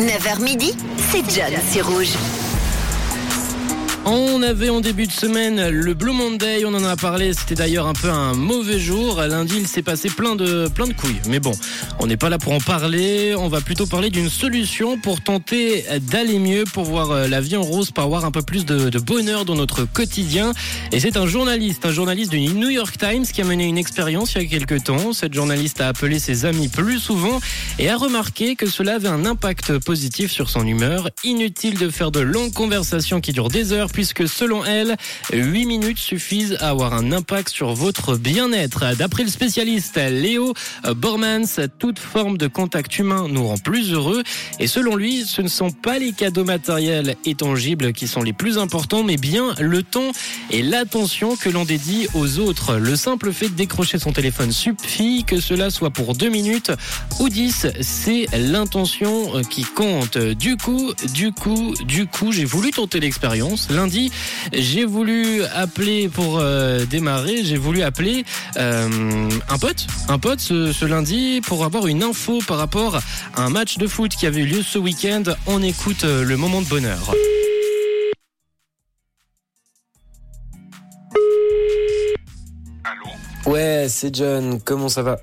[0.00, 0.72] 9h midi,
[1.12, 2.14] c'est John sur Rouge.
[4.06, 7.86] On avait en début de semaine le Blue Monday, on en a parlé, c'était d'ailleurs
[7.86, 9.20] un peu un mauvais jour.
[9.20, 11.20] Lundi, il s'est passé plein de, plein de couilles.
[11.28, 11.52] Mais bon,
[12.02, 15.84] on n'est pas là pour en parler, on va plutôt parler d'une solution pour tenter
[16.00, 18.98] d'aller mieux, pour voir euh, la vie en rose, pour avoir un peu plus de,
[18.98, 20.52] bonheur dans notre quotidien.
[20.92, 24.34] Et c'est un journaliste, un journaliste du New York Times qui a mené une expérience
[24.34, 25.12] il y a quelques temps.
[25.12, 27.38] Cette journaliste a appelé ses amis plus souvent
[27.78, 31.10] et a remarqué que cela avait un impact positif sur son humeur.
[31.22, 34.96] Inutile de faire de longues conversations qui durent des heures puisque selon elle,
[35.32, 38.96] 8 minutes suffisent à avoir un impact sur votre bien-être.
[38.96, 40.54] D'après le spécialiste Léo
[40.96, 44.22] Bormans, toute forme de contact humain nous rend plus heureux
[44.60, 48.32] et selon lui, ce ne sont pas les cadeaux matériels et tangibles qui sont les
[48.32, 50.12] plus importants, mais bien le temps
[50.52, 52.76] et l'attention que l'on dédie aux autres.
[52.76, 56.70] Le simple fait de décrocher son téléphone suffit, que cela soit pour 2 minutes
[57.18, 60.16] ou 10, c'est l'intention qui compte.
[60.16, 64.12] Du coup, du coup, du coup, j'ai voulu tenter l'expérience lundi,
[64.52, 68.24] j'ai voulu appeler pour euh, démarrer, j'ai voulu appeler
[68.58, 73.50] euh, un pote, un pote ce, lundi pour avoir une info par rapport à un
[73.50, 75.22] match de foot qui avait eu lieu ce week-end.
[75.46, 77.12] On écoute euh, le moment de bonheur.
[82.84, 83.10] Allô?
[83.46, 85.18] Ouais, c'est John, comment ça va?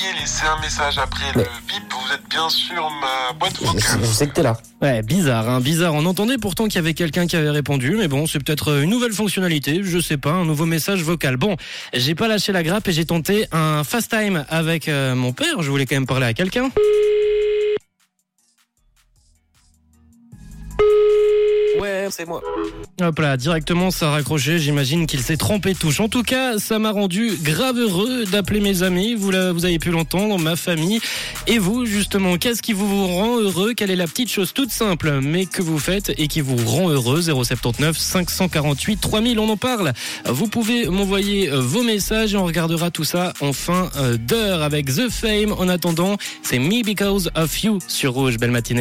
[0.00, 4.00] Veuillez laisser un message après le bip, vous êtes bien sur ma boîte vocale.
[4.00, 4.56] Je sais que t'es là.
[4.80, 5.94] Ouais, bizarre, hein, bizarre.
[5.94, 8.90] On entendait pourtant qu'il y avait quelqu'un qui avait répondu, mais bon, c'est peut-être une
[8.90, 11.36] nouvelle fonctionnalité, je sais pas, un nouveau message vocal.
[11.36, 11.56] Bon,
[11.92, 15.60] j'ai pas lâché la grappe et j'ai tenté un fast time avec euh, mon père.
[15.60, 16.70] Je voulais quand même parler à quelqu'un.
[21.80, 22.42] Ouais, c'est moi.
[23.00, 26.00] Hop là, directement ça a raccroché, j'imagine qu'il s'est trompé touche.
[26.00, 29.78] En tout cas, ça m'a rendu grave heureux d'appeler mes amis, vous, la, vous avez
[29.78, 31.00] pu l'entendre, ma famille.
[31.46, 33.72] Et vous, justement, qu'est-ce qui vous rend heureux?
[33.74, 36.90] Quelle est la petite chose toute simple, mais que vous faites et qui vous rend
[36.90, 37.22] heureux?
[37.22, 39.92] 079 548 3000, on en parle.
[40.26, 45.08] Vous pouvez m'envoyer vos messages et on regardera tout ça en fin d'heure avec The
[45.08, 45.52] Fame.
[45.52, 48.36] En attendant, c'est Me Because of You sur Rouge.
[48.36, 48.78] Belle matinée.